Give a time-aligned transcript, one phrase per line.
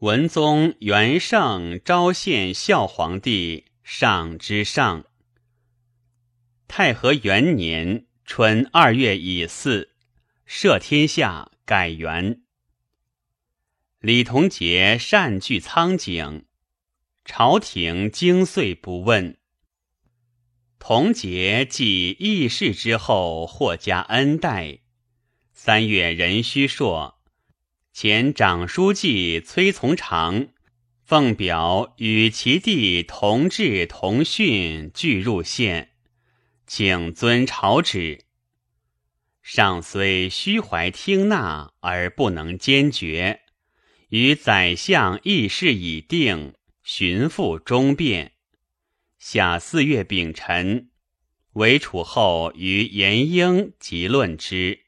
[0.00, 5.06] 文宗元圣昭献孝皇帝上之上。
[6.68, 9.88] 太和元年春二月乙巳，
[10.46, 12.42] 赦天下，改元。
[13.98, 16.44] 李同杰善聚苍井，
[17.24, 19.38] 朝廷经岁不问。
[20.78, 24.80] 同杰继义士之后，获加恩待。
[25.54, 27.15] 三月壬戌朔，
[27.98, 30.48] 前长书记崔从长
[31.02, 35.92] 奉表与其弟同治、同训俱入县，
[36.66, 38.26] 请遵朝旨。
[39.40, 43.40] 上虽虚怀听纳，而不能坚决。
[44.10, 48.32] 与宰相议事已定，寻复终变。
[49.18, 50.90] 下四月丙辰，
[51.54, 54.80] 为楚后于延英即论之，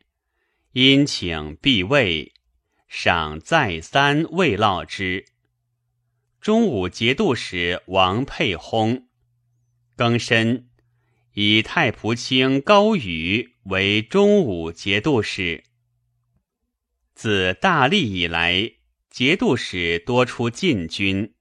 [0.73, 2.35] 因请避位，
[2.89, 5.27] 赏再三未落之。
[6.41, 9.05] 中武节度使王沛薨，
[9.95, 10.69] 更申
[11.35, 15.65] 以太仆卿高宇为中武节度使。
[17.15, 18.73] 自大历以来，
[19.11, 21.35] 节度使多出禁军。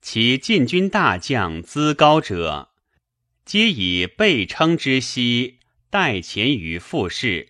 [0.00, 2.70] 其禁军大将资高者，
[3.44, 5.58] 皆以备称之息
[5.90, 7.48] 待前于复士，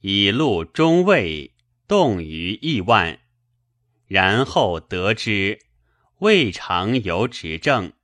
[0.00, 1.54] 以录中尉，
[1.90, 3.18] 动于亿万。
[4.06, 5.58] 然后得知，
[6.20, 7.94] 未尝有执政。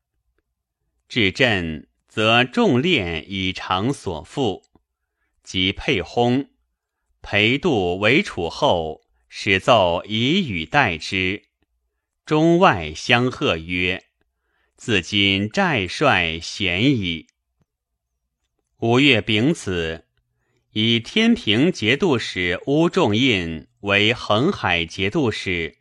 [1.08, 4.64] 至朕，则重练以偿所负。
[5.44, 6.48] 即沛薨，
[7.22, 11.44] 裴度为楚后，始奏以语待之。
[12.24, 14.06] 中外相贺曰
[14.74, 17.28] ：“自今寨帅贤矣。”
[18.82, 20.06] 五月丙子，
[20.72, 25.76] 以天平节度使乌仲印为恒海节度使，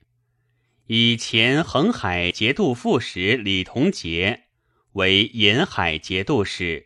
[0.86, 4.44] 以前恒海节度副使李同杰
[4.92, 6.86] 为沿海节度使。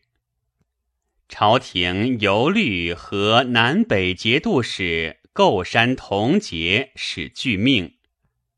[1.27, 7.95] 朝廷由虑和南北节度使构山同节使俱命。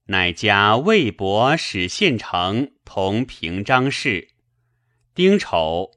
[0.05, 4.27] 乃加魏博使县丞同平章事。
[5.15, 5.89] 丁丑，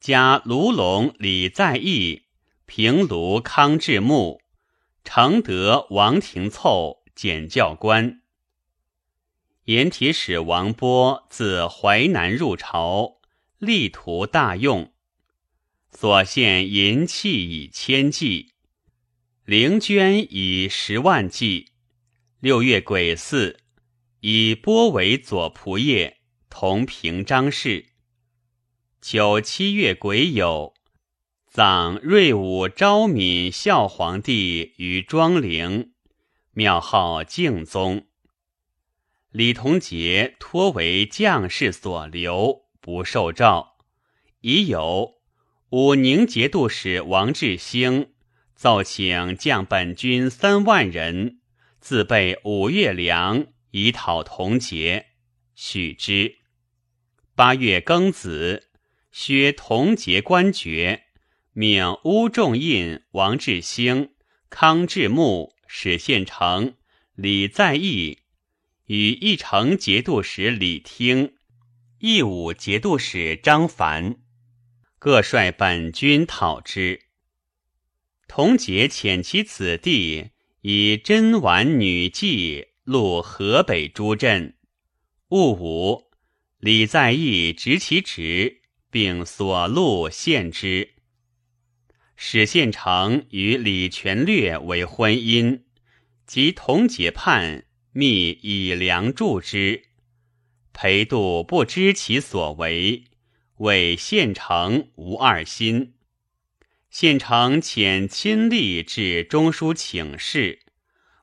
[0.00, 2.24] 加卢龙李在义
[2.66, 4.41] 平卢康志木
[5.04, 8.22] 承德王廷凑检教官。
[9.64, 13.20] 盐铁使王波自淮南入朝，
[13.58, 14.92] 力图大用，
[15.90, 18.54] 所献银器以千计，
[19.44, 21.72] 灵捐以十万计。
[22.40, 23.58] 六月癸巳，
[24.20, 26.16] 以波为左仆射，
[26.50, 27.90] 同平章事。
[29.00, 30.74] 九七月癸酉，
[31.52, 35.92] 葬睿武昭敏孝皇帝于庄陵，
[36.52, 38.06] 庙号敬宗。
[39.30, 43.76] 李同杰托为将士所留，不受诏。
[44.40, 45.16] 已有
[45.68, 48.14] 武宁节度使王志兴
[48.54, 51.40] 奏请将本军三万人。
[51.80, 55.08] 自备五月粮以讨同节，
[55.54, 56.36] 许之。
[57.34, 58.70] 八月庚子，
[59.10, 61.08] 削同节官爵，
[61.52, 64.10] 命乌仲印、王志兴、
[64.50, 66.74] 康志木、史宪成、
[67.14, 68.18] 李在义
[68.86, 71.34] 与义城节度使李听、
[71.98, 74.16] 义武节度使张凡
[74.98, 77.00] 各率本军讨之。
[78.26, 80.30] 同节遣其子弟。
[80.64, 84.56] 以真婉女妓录河北诸镇，
[85.30, 86.12] 戊午，
[86.58, 90.91] 李在义执其职，并所录献之。
[92.24, 95.62] 史县丞与李全略为婚姻，
[96.24, 99.88] 及同解判，密以粮助之。
[100.72, 103.02] 裴度不知其所为，
[103.56, 105.94] 谓县丞无二心。
[106.90, 110.60] 县丞遣亲吏至中书请示，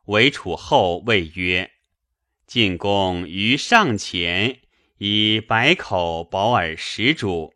[0.07, 1.71] 为楚后谓曰
[2.45, 4.59] ：“进贡于上前，
[4.97, 7.53] 以百口保尔食主；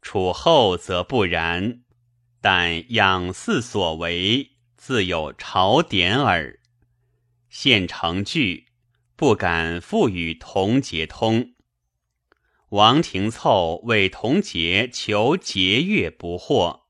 [0.00, 1.80] 楚后则不然，
[2.40, 6.58] 但仰似所为，自有朝典耳。”
[7.50, 8.66] 现成句，
[9.16, 11.54] 不敢复与同节通。
[12.70, 16.82] 王廷凑为同节求节钺不获。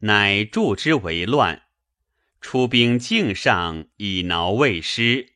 [0.00, 1.62] 乃助之为乱，
[2.40, 5.34] 出兵境上以挠魏师。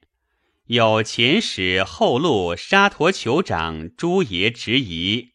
[0.64, 5.34] 有前使后路沙陀酋长朱爷执疑，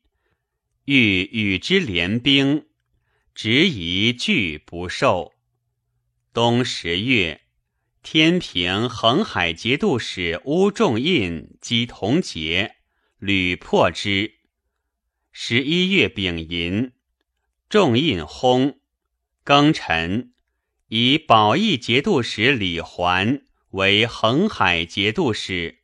[0.84, 2.66] 欲与之联兵，
[3.34, 5.34] 执疑拒不受。
[6.34, 7.42] 冬十月，
[8.04, 12.76] 天平横海节度使乌仲印击同节，
[13.18, 14.36] 屡破之。
[15.32, 16.92] 十一月丙寅，
[17.70, 18.76] 仲印薨。
[19.44, 20.34] 庚辰，
[20.88, 23.42] 以保义节度使李环
[23.72, 25.80] 为横海节度使，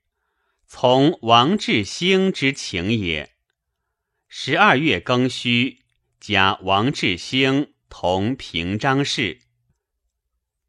[0.68, 3.32] 从王志兴之请也。
[4.28, 5.80] 十二月庚戌，
[6.20, 9.40] 加王志兴同平章事。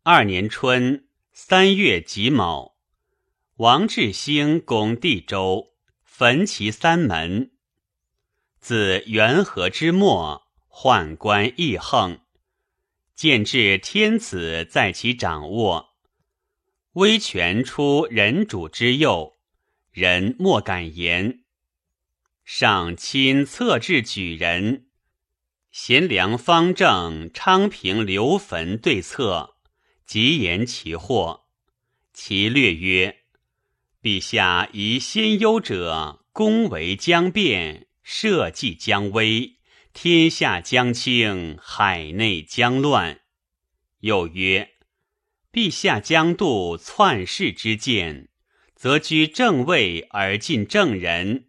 [0.03, 1.05] 二年春。
[1.41, 2.77] 三月己卯，
[3.59, 5.69] 王志兴攻地州，
[6.03, 7.53] 焚其三门。
[8.59, 12.19] 自元和之末，宦官议横，
[13.15, 15.95] 见至天子在其掌握，
[16.95, 19.37] 威权出人主之右，
[19.93, 21.45] 人莫敢言。
[22.45, 24.88] 上亲策制举人，
[25.81, 29.55] 贤良方正，昌平刘坟对策。
[30.05, 31.45] 极言其祸，
[32.13, 33.19] 其略曰
[34.03, 39.59] ：“陛下以先忧者，攻为将变，社稷将危，
[39.93, 43.21] 天下将倾，海内将乱。”
[44.03, 44.71] 又曰
[45.53, 48.29] ：“陛下将度篡世之见，
[48.75, 51.47] 则居正位而近正人，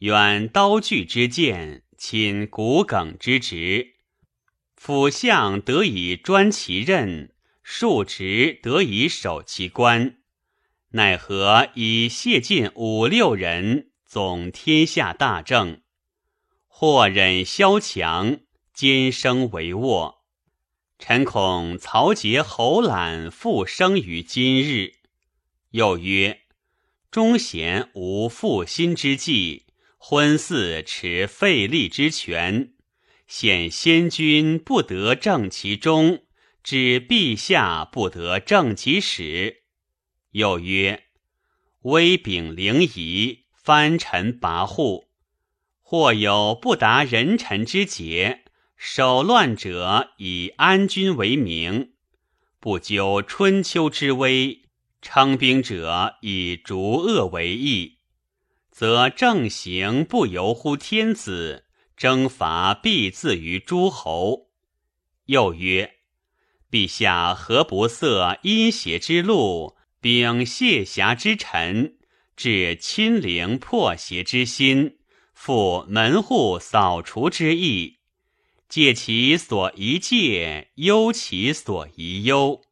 [0.00, 3.96] 远刀具之见，亲骨梗之职，
[4.74, 10.16] 辅相得以专其任。”庶职得以守其官，
[10.92, 15.82] 奈何以谢晋五六人总天下大政？
[16.66, 18.40] 或忍萧强，
[18.72, 20.24] 兼生为卧。
[20.98, 24.94] 臣恐曹节侯览复生于今日。
[25.70, 26.40] 又曰：
[27.10, 29.66] 忠贤无负心之计，
[30.02, 32.72] 昏嗣持废立之权，
[33.28, 36.24] 显先君不得正其中。
[36.62, 39.62] 指陛下不得正其始，
[40.32, 41.04] 又曰：
[41.82, 45.04] 威柄凌夷，藩臣跋扈，
[45.82, 48.44] 或有不达人臣之节，
[48.76, 51.90] 守乱者以安君为名；
[52.58, 54.62] 不究春秋之危，
[55.02, 57.99] 称兵者以逐恶为义，
[58.80, 61.66] 则正行不由乎天子，
[61.98, 64.48] 征伐必自于诸侯。
[65.26, 65.96] 又曰。
[66.70, 71.98] 陛下何不塞阴邪之路，秉卸侠之臣，
[72.34, 74.96] 致亲灵破邪之心，
[75.34, 77.98] 复门户扫除之意，
[78.66, 82.62] 戒其所宜戒，忧其所宜忧。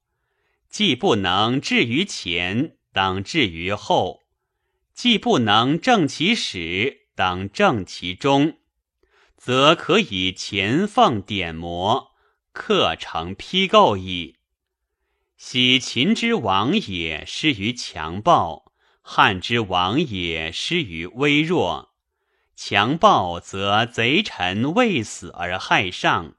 [0.71, 4.23] 既不能至于前，当至于后；
[4.99, 8.59] 既不能正其始，当正其中，
[9.37, 12.17] 则可以前奉点磨。
[12.53, 14.39] 克成批构矣。
[15.37, 21.95] 昔秦之王也失于强暴，汉之王也失于微弱。
[22.57, 26.35] 强暴则贼臣为死而害上，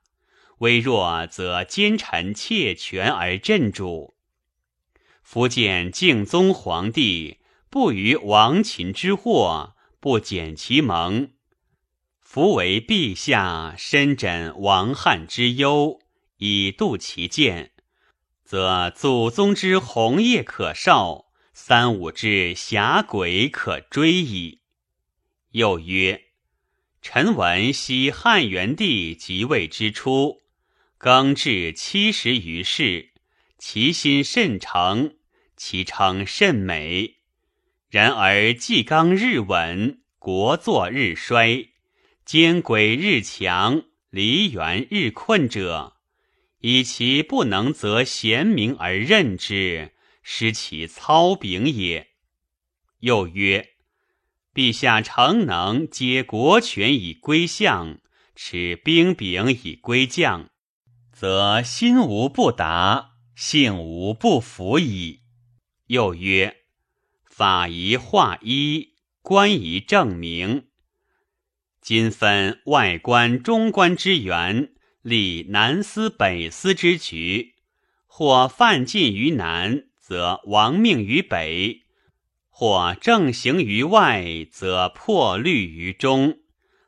[0.57, 4.17] 微弱则奸臣窃权而镇主。
[5.23, 7.38] 福建敬宗皇帝
[7.69, 11.31] 不于亡秦之祸，不减其盟。
[12.19, 15.99] 夫为陛下深枕亡汉之忧。
[16.37, 17.73] 以度其见，
[18.45, 24.61] 则祖宗之宏业可绍，三五之侠鬼可追矣。
[25.51, 26.21] 又曰：
[27.01, 30.41] 臣闻昔汉元帝即位之初，
[30.97, 33.11] 更至七十余世，
[33.57, 35.17] 其心甚诚，
[35.57, 37.18] 其称甚美。
[37.89, 41.69] 然而纪纲日稳，国祚日衰，
[42.23, 45.95] 奸诡日强，离原日困者。
[46.59, 52.09] 以其不能择贤明而任之，失其操柄也。
[52.99, 53.69] 又曰：
[54.53, 57.99] 陛下诚能接国权以归相，
[58.35, 60.51] 持兵柄以归将，
[61.11, 65.21] 则心无不达，性无不服矣。
[65.87, 66.58] 又曰：
[67.39, 70.67] 法宜化一，官宜正明。
[71.79, 74.73] 今分外官、中官之源。
[75.01, 77.55] 立南司北司之局，
[78.07, 81.85] 或犯禁于南，则亡命于北；
[82.49, 86.39] 或正行于外，则破律于中。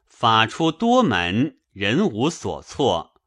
[0.06, 3.22] 法出多门，人无所措，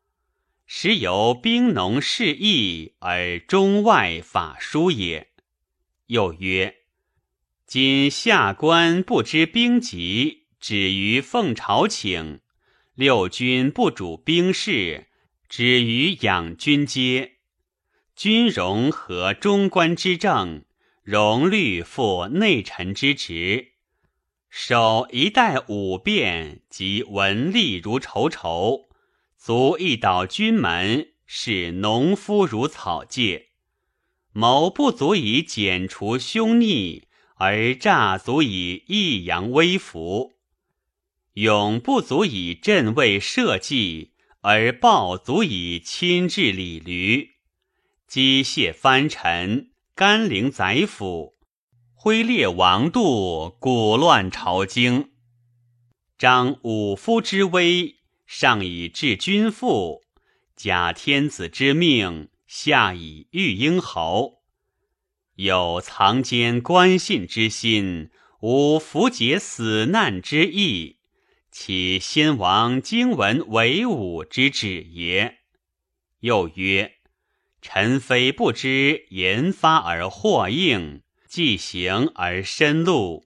[0.66, 5.28] 时由兵农事役而中外法书也。
[6.08, 6.83] 又曰：
[7.74, 12.38] 今下官不知兵籍，止于奉朝请。
[12.94, 15.08] 六军不主兵事，
[15.48, 17.32] 止于养军阶，
[18.14, 20.62] 君荣和中官之政，
[21.02, 23.72] 荣虑负内臣之职，
[24.48, 28.84] 守一代五变，及文吏如仇仇，
[29.36, 33.48] 足一倒军门，使农夫如草芥。
[34.32, 40.34] 谋不足以剪除凶逆，而诈足以抑扬威服；
[41.32, 44.12] 勇不足以镇卫社稷，
[44.42, 47.30] 而暴足以亲治礼驴。
[48.06, 51.34] 机械藩臣，甘陵宰辅，
[51.92, 55.10] 挥列王度，鼓乱朝京。
[56.16, 60.02] 张武夫之威，上以治君父；
[60.54, 64.43] 假天子之命，下以御婴侯。
[65.36, 68.10] 有藏奸关信之心，
[68.40, 70.98] 无符解死难之意，
[71.50, 75.38] 其先王经文为武之旨也。
[76.20, 76.92] 又曰。
[77.66, 83.24] 臣非不知言发而祸应，既行而深入，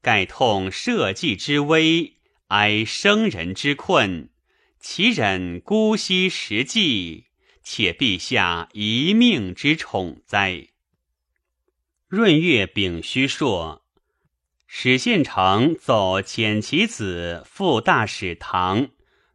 [0.00, 2.14] 盖痛社稷之危，
[2.48, 4.30] 哀生人之困，
[4.80, 7.26] 岂忍姑息实际，
[7.62, 10.68] 且陛下一命之宠哉？
[12.14, 13.84] 闰月丙戌朔，
[14.68, 18.90] 史献成奏遣其子赴大使唐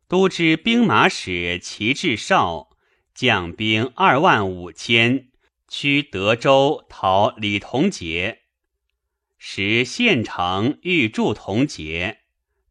[0.07, 2.69] 都知兵马使齐志绍。
[3.13, 5.27] 将兵二万五千，
[5.67, 8.43] 驱德州讨李同杰。
[9.38, 12.19] 时县城欲助同杰，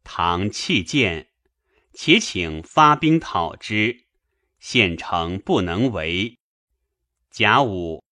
[0.03, 1.27] 唐弃剑，
[1.93, 4.05] 且请发兵讨之。
[4.59, 6.39] 县城不能为。
[7.29, 8.03] 甲午，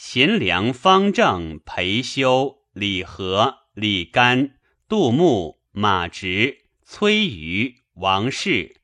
[0.00, 8.80] 贤良、方正、裴修、李和、李干、杜牧、马直、崔瑜、王氏。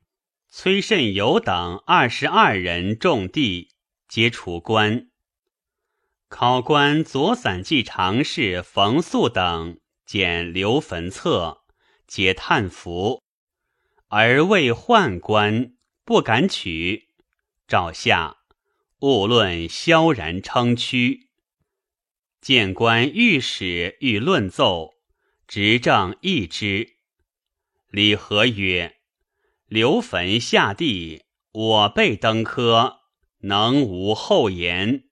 [0.51, 3.69] 崔慎友等二十二人中地，
[4.09, 5.07] 皆除官。
[6.29, 11.59] 考官左散记常侍冯素等检留坟册，
[12.09, 13.23] 皆叹服，
[14.09, 17.11] 而未宦官不敢取。
[17.69, 18.39] 诏下，
[19.01, 21.31] 勿论萧然称屈。
[22.41, 24.95] 谏官御史欲论奏，
[25.47, 26.97] 执政议之。
[27.91, 28.97] 李和曰。
[29.67, 32.99] 刘坟下地，我辈登科，
[33.41, 35.05] 能无后言？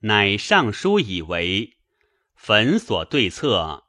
[0.00, 1.76] 乃上书以为
[2.34, 3.84] 坟所对策，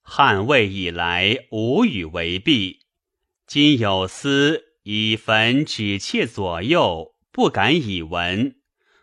[0.00, 2.86] 汉魏以来无与为弊。
[3.46, 8.56] 今有司以坟止切左右，不敢以闻，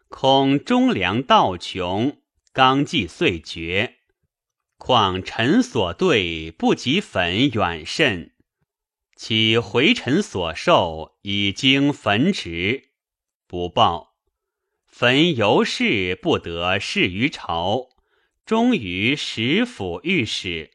[0.07, 2.17] 恐忠良道穷，
[2.51, 3.97] 纲纪遂绝。
[4.75, 8.33] 况臣所对不及坟远甚。
[9.15, 12.89] 其回臣所受已经焚职，
[13.45, 14.15] 不报，
[14.87, 17.89] 焚犹是不得事于朝，
[18.43, 20.71] 终于使府御史。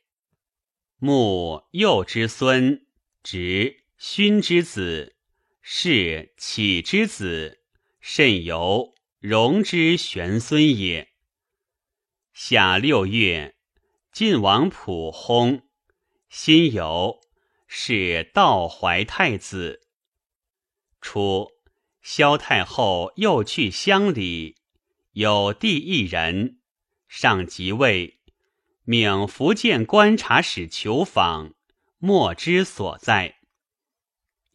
[1.00, 2.86] 穆幼之孙，
[3.24, 5.16] 直勋之子，
[5.70, 7.60] 是启之子，
[8.00, 11.10] 甚由荣之玄孙也。
[12.32, 13.54] 夏六月，
[14.10, 15.64] 晋王普薨，
[16.30, 17.20] 辛酉。
[17.66, 19.82] 是道怀太子。
[21.02, 21.50] 初，
[22.00, 24.56] 萧太后又去乡里，
[25.12, 26.60] 有弟一人，
[27.08, 28.20] 上即位，
[28.84, 31.52] 命福建观察使求访，
[31.98, 33.37] 莫之所在。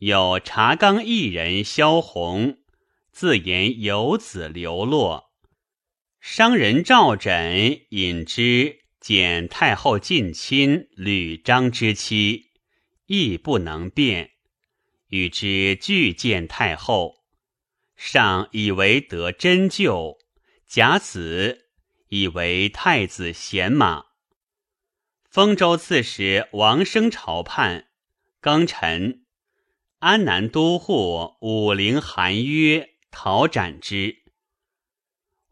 [0.06, 2.58] 有茶纲一人萧红，
[3.14, 5.32] 自言有子流落，
[6.20, 12.52] 商人赵枕引之，检太后近亲吕章之妻。
[13.06, 14.32] 亦不能辨，
[15.08, 17.24] 与之俱见太后，
[17.96, 20.18] 上以为得真救，
[20.68, 21.70] 甲子
[22.10, 24.04] 以为太子贤马。
[25.30, 27.88] 丰州刺史王生朝叛，
[28.42, 29.23] 庚辰，
[30.04, 34.18] 安南都护武陵韩约讨斩之。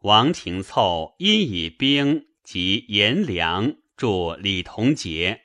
[0.00, 5.44] 王廷凑因以兵及颜良助李同杰。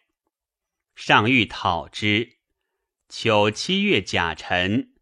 [0.94, 2.40] 上欲讨之，
[3.08, 4.94] 求七月甲辰，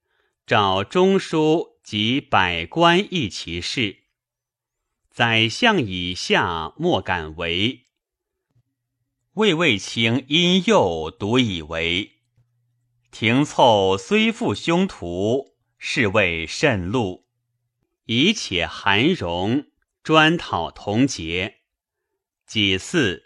[0.46, 4.04] 召中书及百官议其事。
[5.10, 7.88] 宰相以下莫敢为。
[9.34, 12.12] 魏卫卿因幼独以为。
[13.18, 17.26] 廷凑虽负凶徒，是谓甚禄。
[18.04, 19.68] 以且韩荣
[20.04, 21.60] 专讨同节。
[22.46, 23.24] 己巳。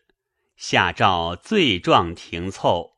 [0.55, 2.97] 下诏罪状廷凑，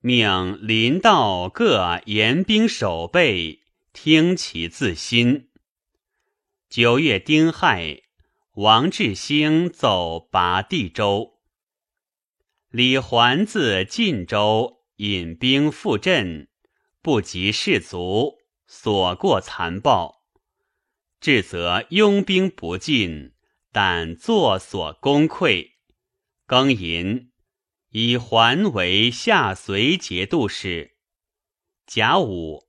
[0.00, 3.60] 命临道各严兵守备，
[3.94, 5.48] 听其自新。
[6.68, 8.02] 九月丁亥，
[8.56, 11.38] 王志兴奏拔地州。
[12.68, 16.48] 李环自晋州引兵赴镇，
[17.00, 20.22] 不及士卒，所过残暴。
[21.20, 23.34] 至则拥兵不进，
[23.70, 25.72] 但作所攻溃。
[26.46, 27.30] 庚寅，
[27.90, 30.96] 以桓为下随节度使。
[31.86, 32.68] 甲午，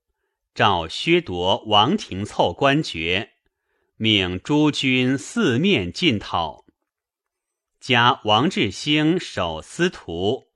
[0.53, 3.31] 诏削夺王廷凑官爵。
[3.95, 6.65] 命诸军四面进讨，
[7.79, 10.47] 加王志兴守司徒，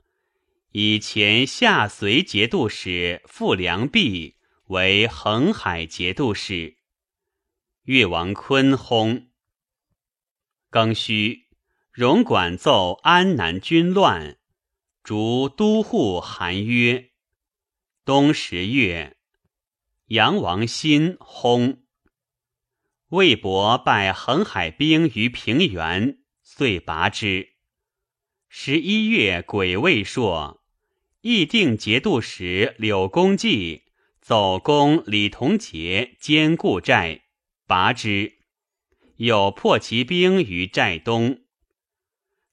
[0.80, 6.78] 以前下随节度使傅良弼为恒海节度使。
[7.86, 9.30] 越王坤薨。
[10.70, 11.48] 庚戌，
[11.92, 14.38] 荣管奏安南军乱，
[15.02, 17.10] 逐都护韩曰：
[18.06, 19.18] 冬十月，
[20.10, 21.80] 杨王新薨。
[23.08, 27.56] 魏博败恒海兵于平原，遂拔之。
[28.48, 30.64] 十一月，癸未朔，
[31.28, 33.84] 议定节度使柳公济
[34.22, 37.24] 走攻李同杰坚固寨，
[37.66, 38.38] 拔之。
[39.18, 41.42] 有破其兵于寨东。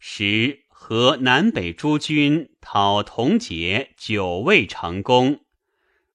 [0.01, 5.45] 时和南北诸军讨同节久未成功，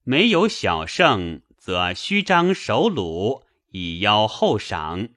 [0.03, 3.43] 没有小胜，则虚张首虏。
[3.69, 5.07] 以邀后赏，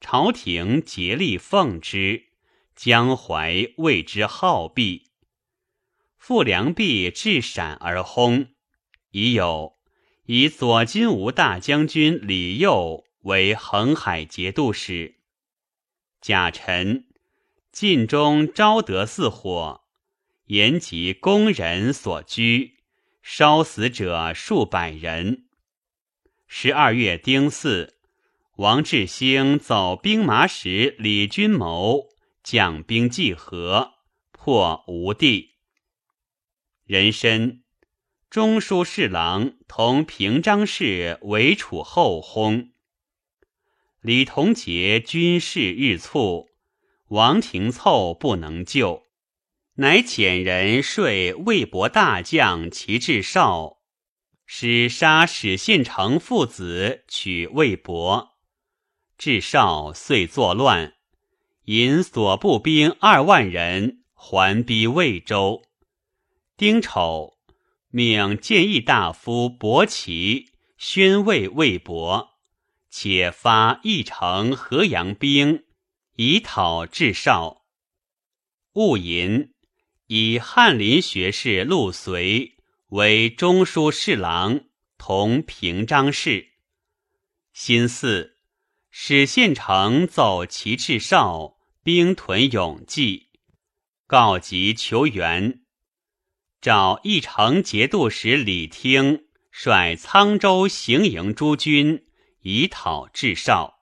[0.00, 2.24] 朝廷竭力奉之，
[2.74, 5.09] 江淮为之好毕。
[6.20, 8.48] 傅良弼至陕而轰，
[9.10, 9.78] 已有
[10.26, 15.16] 以左金吾大将军李佑为恒海节度使。
[16.20, 17.06] 甲辰，
[17.72, 19.80] 晋中昭德寺火，
[20.44, 22.76] 延及宫人所居，
[23.22, 25.46] 烧死者数百人。
[26.46, 27.94] 十二月丁巳，
[28.56, 32.10] 王志兴走兵马使李君谋
[32.44, 33.94] 将兵济河，
[34.32, 35.49] 破吴地。
[36.90, 37.60] 人参
[38.30, 42.70] 中书侍郎同平章事为楚后薨。
[44.00, 46.48] 李同杰军事日促，
[47.10, 49.04] 王廷凑不能救，
[49.74, 51.04] 乃遣人说
[51.44, 53.78] 魏博大将齐志绍。
[54.44, 58.30] 使杀史宪成父子，取魏博。
[59.16, 60.94] 至少遂作乱，
[61.66, 65.62] 引所部兵二万人还逼魏州。
[66.60, 67.38] 丁丑，
[67.88, 72.32] 命谏议大夫伯奇宣慰魏博，
[72.90, 75.64] 且发义城河阳兵
[76.16, 77.62] 以讨至少。
[78.74, 79.54] 戊寅，
[80.08, 82.58] 以翰林学士陆随。
[82.88, 84.60] 为中书侍郎，
[84.98, 86.46] 同平章事。
[87.54, 88.32] 辛巳，
[88.90, 93.30] 使县丞奏齐至少兵屯永济，
[94.06, 95.62] 告急求援。
[96.60, 102.04] 召义城节度使李听率沧州行营诸军
[102.42, 103.79] 以讨至少。